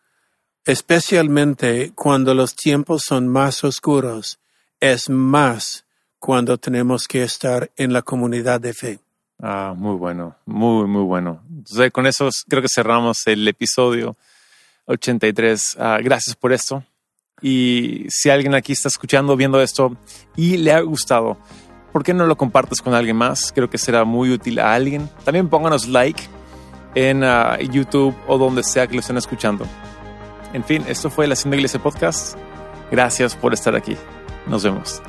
especialmente 0.69 1.93
cuando 1.95 2.35
los 2.35 2.55
tiempos 2.55 3.03
son 3.07 3.27
más 3.27 3.65
oscuros, 3.65 4.39
es 4.81 5.09
más 5.09 5.87
cuando 6.19 6.59
tenemos 6.59 7.09
que 7.09 7.23
estar 7.23 7.71
en 7.77 7.95
la 7.95 8.03
comunidad 8.03 8.61
de 8.61 8.75
fe. 8.75 8.99
Ah, 9.41 9.73
muy 9.75 9.97
bueno, 9.97 10.37
muy, 10.45 10.87
muy 10.87 11.05
bueno. 11.05 11.41
Entonces, 11.49 11.91
con 11.91 12.07
eso 12.07 12.29
creo 12.47 12.61
que 12.61 12.69
cerramos 12.69 13.27
el 13.27 13.49
episodio 13.49 14.15
83. 14.85 15.77
Ah, 15.81 16.01
gracias 16.03 16.37
por 16.37 16.53
esto. 16.53 16.85
Y 17.41 18.05
si 18.11 18.29
alguien 18.29 18.55
aquí 18.55 18.73
está 18.73 18.89
escuchando, 18.89 19.37
viendo 19.37 19.63
esto 19.63 19.97
y 20.37 20.59
le 20.59 20.73
ha 20.73 20.81
gustado, 20.83 21.39
¿por 21.95 22.05
qué 22.05 22.13
no 22.13 22.27
lo 22.27 22.37
compartes 22.37 22.83
con 22.83 22.93
alguien 22.93 23.17
más? 23.17 23.53
Creo 23.55 23.71
que 23.71 23.79
será 23.79 24.05
muy 24.05 24.33
útil 24.33 24.59
a 24.59 24.75
alguien. 24.75 25.09
También 25.25 25.49
pónganos 25.49 25.89
like 25.89 26.21
en 26.95 27.25
ah, 27.25 27.59
YouTube 27.59 28.15
o 28.27 28.37
donde 28.37 28.63
sea 28.63 28.87
que 28.87 28.93
lo 28.93 29.01
estén 29.01 29.17
escuchando. 29.17 29.67
En 30.53 30.65
fin, 30.65 30.85
esto 30.89 31.11
fue 31.11 31.27
la 31.27 31.35
Hacienda 31.35 31.57
Iglesia 31.57 31.81
Podcast. 31.81 32.37
Gracias 32.91 33.35
por 33.35 33.53
estar 33.53 33.75
aquí. 33.77 33.97
Nos 34.47 34.65
vemos. 34.65 35.03